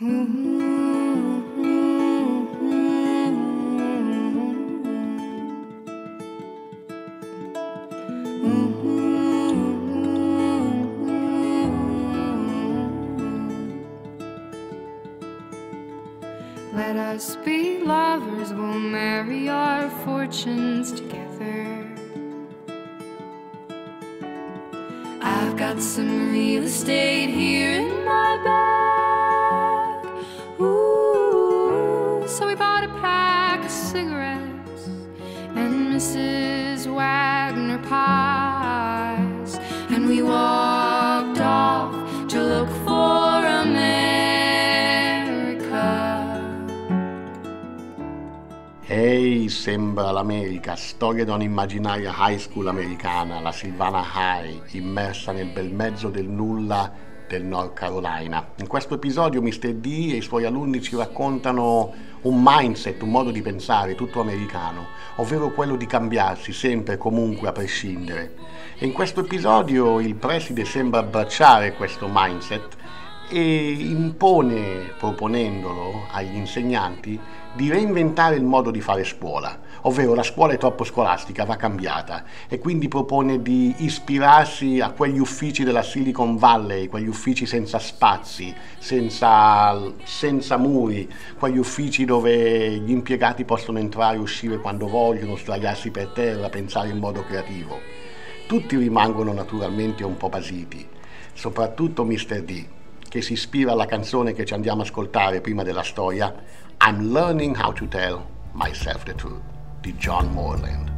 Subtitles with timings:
[0.00, 0.10] Let
[16.96, 21.88] us be lovers, we'll marry our fortunes together.
[25.22, 28.73] I've got some real estate here in my bag.
[32.34, 34.88] So we bought a pack of cigarettes
[35.54, 36.92] and Mrs.
[36.92, 41.94] Wagner pies, and we walked off
[42.26, 43.94] to look for America.
[48.88, 55.72] Ehi, sembra l'America, storia da un'immaginaria high school americana, la Silvana High, immersa nel bel
[55.72, 56.90] mezzo del nulla
[57.28, 58.44] del North Carolina.
[58.56, 59.74] In questo episodio Mr.
[59.74, 64.86] D e i suoi alunni ci raccontano un mindset, un modo di pensare tutto americano,
[65.16, 68.34] ovvero quello di cambiarsi sempre e comunque a prescindere.
[68.78, 72.76] E in questo episodio il preside sembra abbracciare questo mindset
[73.28, 77.18] e impone, proponendolo agli insegnanti,
[77.54, 82.24] di reinventare il modo di fare scuola, ovvero la scuola è troppo scolastica, va cambiata
[82.48, 88.54] e quindi propone di ispirarsi a quegli uffici della Silicon Valley, quegli uffici senza spazi,
[88.78, 95.90] senza, senza muri, quegli uffici dove gli impiegati possono entrare e uscire quando vogliono, sdraiarsi
[95.90, 97.78] per terra, pensare in modo creativo.
[98.46, 100.86] Tutti rimangono naturalmente un po' basiti,
[101.32, 102.42] soprattutto Mr.
[102.42, 102.64] D
[103.14, 106.34] che si ispira alla canzone che ci andiamo a ascoltare prima della storia,
[106.84, 108.20] I'm Learning How to Tell
[108.54, 109.53] Myself the Truth,
[109.84, 110.90] di John Morland.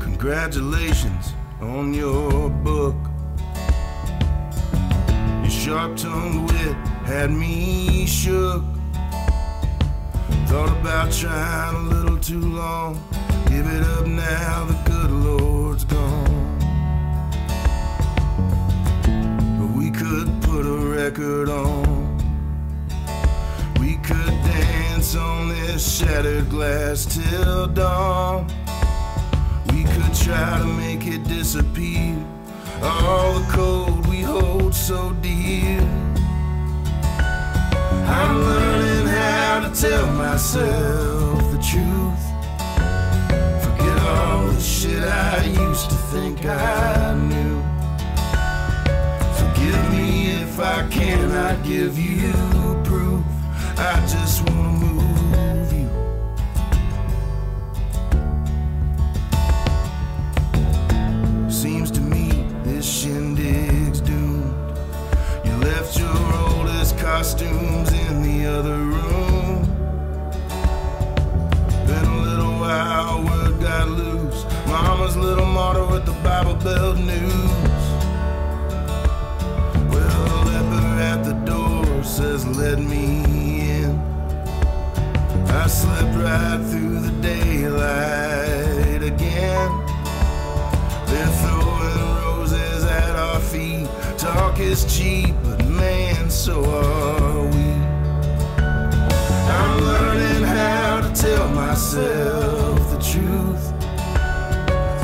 [0.00, 2.96] Congratulations on your book.
[5.42, 8.64] Your sharp tongued wit had me shook.
[10.46, 12.94] Thought about trying a little too long.
[13.48, 16.58] Give it up now, the good Lord's gone.
[19.58, 20.39] But we could
[21.04, 22.18] record on.
[23.80, 28.46] We could dance on this shattered glass till dawn.
[29.72, 32.14] We could try to make it disappear.
[32.82, 35.80] All the code we hold so dear.
[38.18, 42.24] I'm learning how to tell myself the truth.
[43.64, 47.59] Forget all the shit I used to think I knew.
[50.52, 52.32] If I cannot give you
[52.82, 53.24] proof.
[53.78, 55.88] I just wanna move you.
[61.48, 64.52] Seems to me this shindig's doomed.
[65.44, 66.18] You left your
[66.48, 69.64] oldest costumes in the other room.
[71.86, 74.44] Been a little while, word got loose.
[74.66, 77.89] Mama's little martyr with the Bible Belt news.
[82.56, 83.98] Let me in.
[85.48, 89.70] I slept right through the daylight again.
[91.06, 93.88] They're throwing roses at our feet.
[94.18, 97.66] Talk is cheap, but man, so are we.
[98.58, 103.72] I'm learning how to tell myself the truth.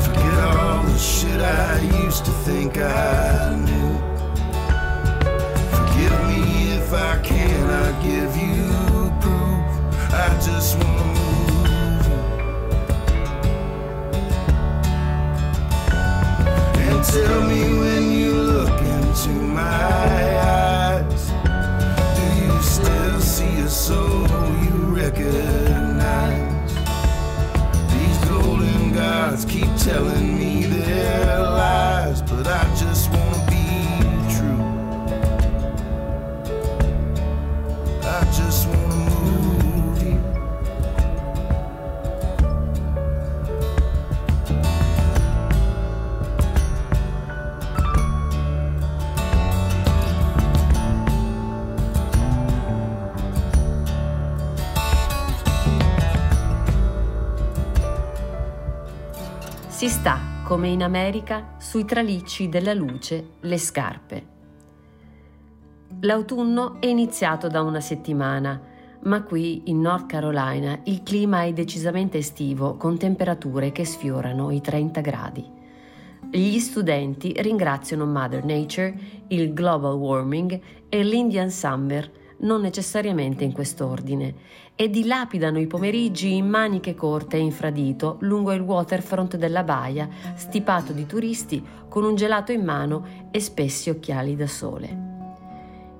[0.05, 3.97] Forget all the shit I used to think I knew.
[5.71, 7.36] Forgive me if I cannot
[17.11, 21.31] tell me when you look into my eyes,
[22.17, 24.27] do you still see a soul
[24.63, 26.73] you recognize?
[27.93, 30.26] These golden gods keep telling
[60.57, 64.25] come in America, sui tralicci della luce, le scarpe.
[65.99, 68.59] L'autunno è iniziato da una settimana,
[69.01, 74.59] ma qui in North Carolina il clima è decisamente estivo con temperature che sfiorano i
[74.59, 75.45] 30 gradi.
[76.31, 84.33] Gli studenti ringraziano Mother Nature, il global warming e l'Indian Summer, non necessariamente in quest'ordine,
[84.75, 90.93] e dilapidano i pomeriggi in maniche corte e infradito lungo il waterfront della baia, stipato
[90.93, 95.05] di turisti con un gelato in mano e spessi occhiali da sole.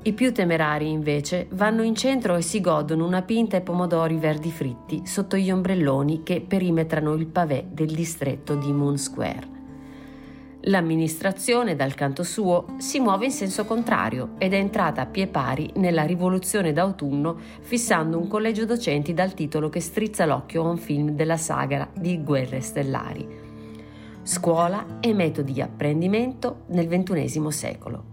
[0.04, 4.52] I più temerari, invece, vanno in centro e si godono una pinta e pomodori verdi
[4.52, 9.57] fritti sotto gli ombrelloni che perimetrano il pavé del distretto di Moon Square.
[10.68, 15.72] L'amministrazione, dal canto suo, si muove in senso contrario ed è entrata a pie pari
[15.76, 21.12] nella rivoluzione d'autunno fissando un collegio docenti dal titolo che strizza l'occhio a un film
[21.12, 23.26] della saga di Guerre Stellari.
[24.24, 28.04] Scuola e metodi di apprendimento nel XXI secolo.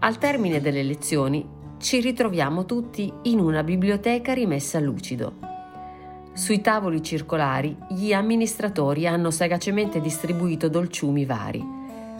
[0.00, 1.48] Al termine delle lezioni
[1.78, 5.55] ci ritroviamo tutti in una biblioteca rimessa a lucido
[6.36, 11.64] sui tavoli circolari gli amministratori hanno sagacemente distribuito dolciumi vari,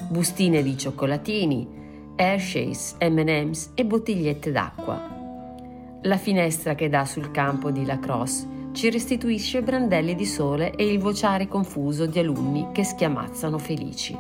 [0.09, 1.69] bustine di cioccolatini,
[2.17, 5.99] Hershey's, M&M's e bottigliette d'acqua.
[6.01, 10.99] La finestra che dà sul campo di lacrosse ci restituisce brandelli di sole e il
[10.99, 14.17] vociare confuso di alunni che schiamazzano felici.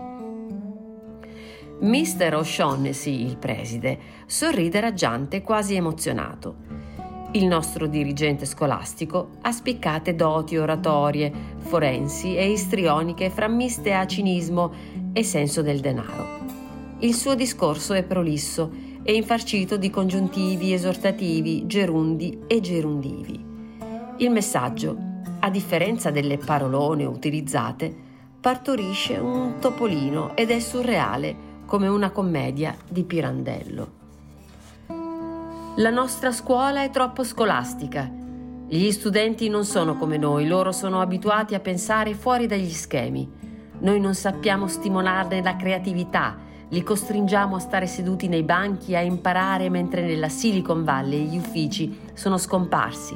[1.81, 2.35] Mr.
[2.35, 6.86] O'Shaughnessy, il preside, sorride raggiante quasi emozionato
[7.37, 14.73] il nostro dirigente scolastico ha spiccate doti oratorie, forensi e istrioniche frammiste a cinismo
[15.13, 16.45] e senso del denaro.
[17.01, 18.73] Il suo discorso è prolisso
[19.03, 23.45] e infarcito di congiuntivi esortativi, gerundi e gerundivi.
[24.17, 24.97] Il messaggio,
[25.41, 27.95] a differenza delle parolone utilizzate,
[28.41, 31.37] partorisce un topolino ed è surreale
[31.67, 33.96] come una commedia di Pirandello.
[35.79, 38.11] La nostra scuola è troppo scolastica.
[38.67, 43.31] Gli studenti non sono come noi, loro sono abituati a pensare fuori dagli schemi.
[43.81, 46.39] Noi non sappiamo stimolarne la creatività,
[46.71, 51.95] li costringiamo a stare seduti nei banchi a imparare mentre nella Silicon Valley gli uffici
[52.15, 53.15] sono scomparsi.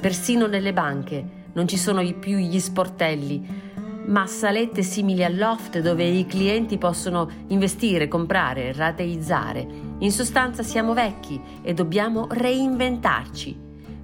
[0.00, 3.70] Persino nelle banche non ci sono più gli sportelli,
[4.06, 9.91] ma salette simili al loft dove i clienti possono investire, comprare, rateizzare.
[10.02, 13.56] In sostanza siamo vecchi e dobbiamo reinventarci.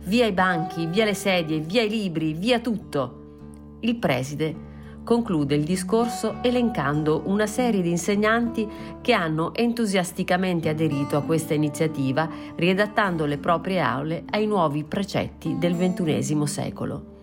[0.04, 3.78] Via i banchi, via le sedie, via i libri, via tutto.
[3.80, 4.66] Il preside
[5.02, 8.68] conclude il discorso elencando una serie di insegnanti
[9.00, 15.74] che hanno entusiasticamente aderito a questa iniziativa, riadattando le proprie aule ai nuovi precetti del
[15.76, 17.16] XXI secolo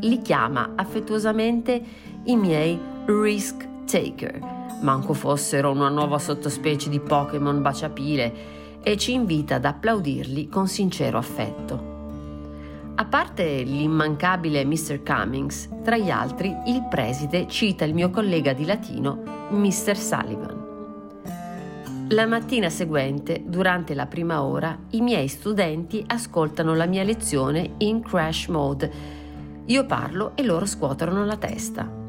[0.00, 1.80] li chiama affettuosamente
[2.24, 9.54] i miei risk taker, manco fossero una nuova sottospecie di Pokémon baciapile, e ci invita
[9.54, 11.90] ad applaudirli con sincero affetto.
[12.94, 15.02] A parte l'immancabile Mr.
[15.02, 19.96] Cummings, tra gli altri il preside cita il mio collega di latino, Mr.
[19.96, 20.60] Sullivan.
[22.08, 28.02] La mattina seguente, durante la prima ora, i miei studenti ascoltano la mia lezione in
[28.02, 29.20] crash mode
[29.66, 32.01] io parlo e loro scuotono la testa.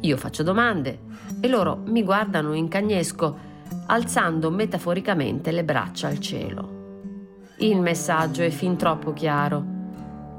[0.00, 1.00] Io faccio domande
[1.40, 3.48] e loro mi guardano in cagnesco,
[3.86, 6.78] alzando metaforicamente le braccia al cielo.
[7.58, 9.78] Il messaggio è fin troppo chiaro.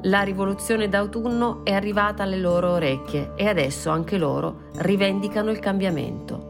[0.03, 6.49] La rivoluzione d'autunno è arrivata alle loro orecchie e adesso anche loro rivendicano il cambiamento.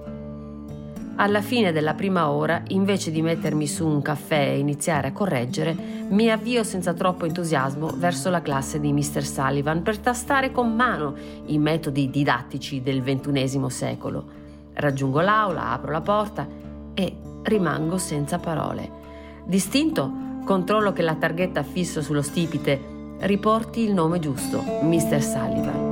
[1.18, 6.01] Alla fine della prima ora, invece di mettermi su un caffè e iniziare a correggere,
[6.12, 9.24] mi avvio senza troppo entusiasmo verso la classe di Mr.
[9.24, 11.16] Sullivan per tastare con mano
[11.46, 14.26] i metodi didattici del XXI secolo.
[14.74, 16.48] Raggiungo l'aula, apro la porta
[16.94, 19.00] e rimango senza parole.
[19.46, 20.12] Distinto,
[20.44, 25.22] controllo che la targhetta fissa sullo stipite riporti il nome giusto, Mr.
[25.22, 25.90] Sullivan.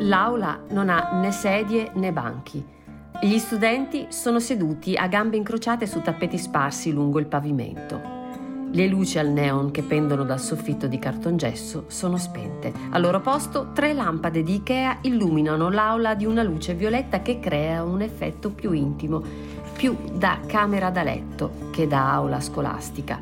[0.00, 2.78] L'aula non ha né sedie né banchi.
[3.22, 8.00] Gli studenti sono seduti a gambe incrociate su tappeti sparsi lungo il pavimento.
[8.72, 12.72] Le luci al neon che pendono dal soffitto di cartongesso sono spente.
[12.88, 17.84] Al loro posto tre lampade di Ikea illuminano l'aula di una luce violetta che crea
[17.84, 19.22] un effetto più intimo,
[19.76, 23.20] più da camera da letto che da aula scolastica.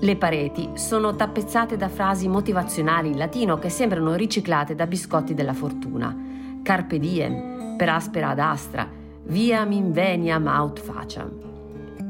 [0.00, 5.52] Le pareti sono tappezzate da frasi motivazionali in latino che sembrano riciclate da biscotti della
[5.52, 6.16] fortuna.
[6.62, 8.88] Carpe diem, per aspera ad astra,
[9.24, 11.30] viam inveniam aut faciam.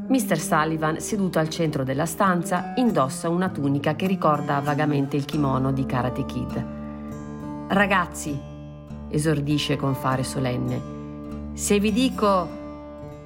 [0.06, 0.38] Mr.
[0.38, 5.87] Sullivan, seduto al centro della stanza, indossa una tunica che ricorda vagamente il kimono di
[5.87, 6.64] Karate Kid.
[7.68, 8.38] Ragazzi,
[9.09, 10.92] esordisce con fare solenne,
[11.54, 12.49] se vi dico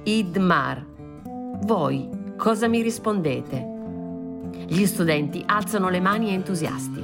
[0.03, 0.85] Idmar,
[1.63, 3.67] voi cosa mi rispondete?
[4.67, 7.03] Gli studenti alzano le mani entusiasti.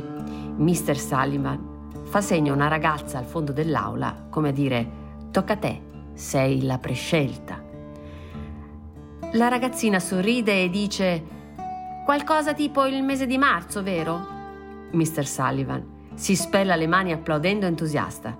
[0.58, 0.98] Mr.
[0.98, 1.74] Sullivan
[2.04, 5.04] fa segno a una ragazza al fondo dell'aula come a dire
[5.36, 5.82] tocca a te,
[6.14, 7.62] sei la prescelta.
[9.34, 11.26] La ragazzina sorride e dice
[12.06, 14.18] qualcosa tipo il mese di marzo, vero?
[14.92, 15.28] Mr.
[15.28, 18.40] Sullivan si spella le mani applaudendo entusiasta.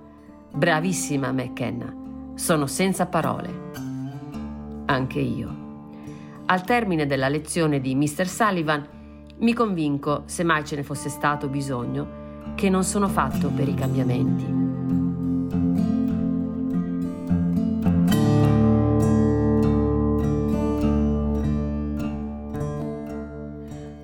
[0.50, 1.94] Bravissima McKenna,
[2.34, 3.72] sono senza parole.
[4.86, 5.54] Anche io.
[6.46, 8.26] Al termine della lezione di Mr.
[8.26, 8.88] Sullivan
[9.40, 13.74] mi convinco, se mai ce ne fosse stato bisogno, che non sono fatto per i
[13.74, 14.65] cambiamenti.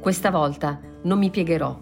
[0.03, 1.79] Questa volta non mi piegherò.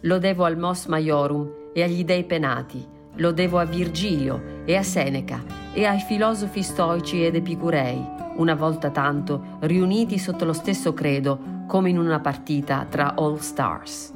[0.00, 2.84] Lo devo al Mos Maiorum e agli dei penati,
[3.14, 5.40] lo devo a Virgilio e a Seneca
[5.72, 8.04] e ai filosofi stoici ed epicurei,
[8.38, 14.12] una volta tanto riuniti sotto lo stesso credo come in una partita tra All Stars.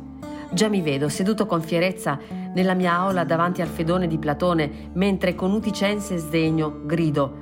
[0.51, 2.19] Già mi vedo seduto con fierezza
[2.55, 7.33] nella mia aula davanti al fedone di Platone, mentre con uticense sdegno grido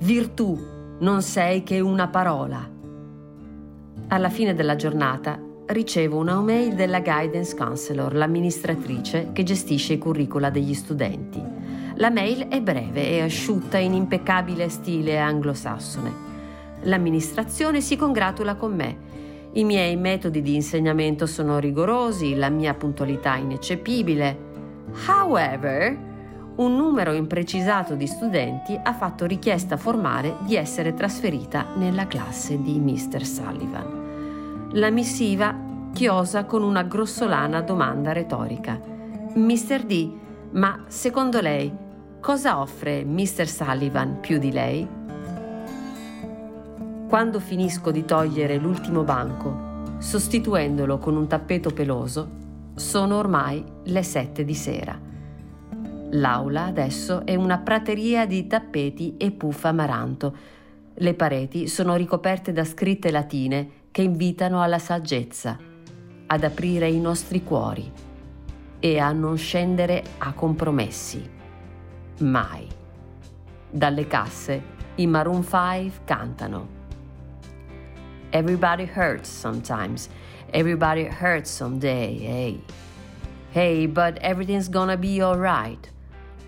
[0.00, 0.58] Virtù
[0.98, 2.79] non sei che una parola.
[4.12, 10.50] Alla fine della giornata ricevo una mail della guidance counselor, l'amministratrice che gestisce i curricula
[10.50, 11.40] degli studenti.
[11.94, 16.28] La mail è breve e asciutta in impeccabile stile anglosassone.
[16.82, 18.96] L'amministrazione si congratula con me
[19.52, 24.48] i miei metodi di insegnamento sono rigorosi, la mia puntualità ineccepibile.
[25.06, 25.98] However,
[26.56, 32.78] un numero imprecisato di studenti ha fatto richiesta formale di essere trasferita nella classe di
[32.78, 33.24] Mr.
[33.24, 33.99] Sullivan.
[34.74, 35.52] La missiva
[35.92, 38.80] chiosa con una grossolana domanda retorica.
[39.34, 39.82] Mr.
[39.82, 40.12] D,
[40.52, 41.74] ma secondo lei
[42.20, 43.48] cosa offre Mr.
[43.48, 44.86] Sullivan più di lei?
[47.08, 52.30] Quando finisco di togliere l'ultimo banco, sostituendolo con un tappeto peloso,
[52.76, 54.96] sono ormai le sette di sera.
[56.12, 60.36] L'aula adesso è una prateria di tappeti e puff amaranto.
[60.94, 65.58] Le pareti sono ricoperte da scritte latine che invitano alla saggezza,
[66.26, 67.90] ad aprire i nostri cuori
[68.78, 71.28] e a non scendere a compromessi.
[72.20, 72.68] Mai.
[73.70, 74.62] Dalle casse
[74.96, 76.78] i Maroon 5 cantano.
[78.30, 80.08] Everybody hurts sometimes.
[80.52, 82.64] Everybody hurts someday, hey.
[83.52, 85.90] Hey, but everything's gonna be alright.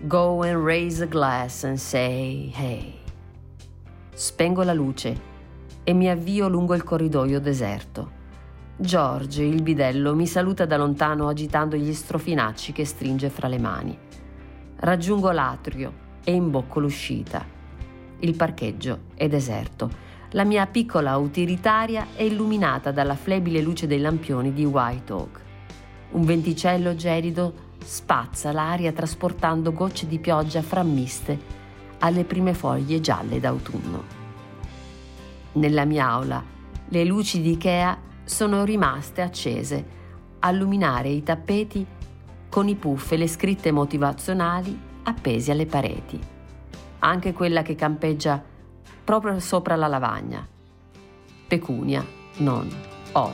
[0.07, 2.99] Go and raise a glass and say hey.
[4.15, 5.31] Spengo la luce
[5.83, 8.21] e mi avvio lungo il corridoio deserto.
[8.75, 13.97] George, il bidello, mi saluta da lontano agitando gli strofinacci che stringe fra le mani.
[14.77, 17.45] Raggiungo l'atrio e imbocco l'uscita.
[18.19, 24.51] Il parcheggio è deserto la mia piccola utilitaria è illuminata dalla flebile luce dei lampioni
[24.51, 25.41] di White Oak.
[26.13, 31.39] Un venticello gelido spazza l'aria trasportando gocce di pioggia frammiste
[31.99, 34.22] alle prime foglie gialle d'autunno.
[35.53, 36.43] Nella mia aula
[36.87, 39.85] le luci di Ikea sono rimaste accese
[40.39, 41.85] a illuminare i tappeti
[42.49, 46.19] con i puff e le scritte motivazionali appesi alle pareti.
[46.99, 48.41] Anche quella che campeggia
[49.03, 50.47] proprio sopra la lavagna.
[51.47, 52.05] Pecunia,
[52.37, 52.69] non
[53.13, 53.33] ole.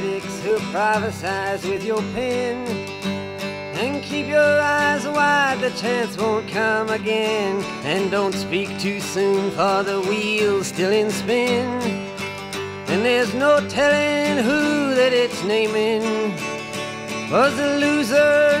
[0.00, 2.56] critics who prophesize with your pen.
[3.80, 7.62] And keep your eyes wide, the chance won't come again.
[7.84, 11.66] And don't speak too soon, for the wheel's still in spin.
[12.90, 16.02] And there's no telling who that it's naming
[17.30, 18.60] was the loser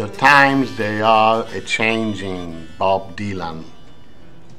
[0.00, 2.68] The times they are a changing.
[2.78, 3.62] Bob Dylan.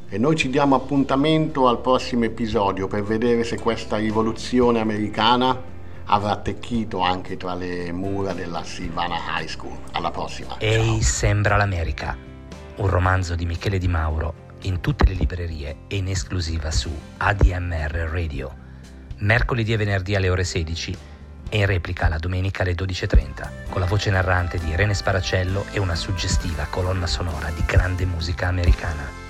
[0.08, 5.60] E noi ci diamo appuntamento al prossimo episodio per vedere se questa rivoluzione americana
[6.06, 9.76] avrà attecchito anche tra le mura della Silvana High School.
[9.94, 10.60] Alla prossima.
[10.60, 12.16] Ehi, sembra l'America.
[12.76, 18.12] Un romanzo di Michele Di Mauro in tutte le librerie e in esclusiva su ADMR
[18.12, 18.56] Radio.
[19.18, 21.10] Mercoledì e venerdì alle ore 16
[21.52, 25.80] e in replica la domenica alle 12.30, con la voce narrante di Irene Sparacello e
[25.80, 29.21] una suggestiva colonna sonora di grande musica americana.